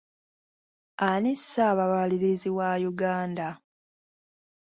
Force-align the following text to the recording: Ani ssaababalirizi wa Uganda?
Ani 1.07 1.31
ssaababalirizi 1.39 2.49
wa 2.57 2.69
Uganda? 2.91 3.47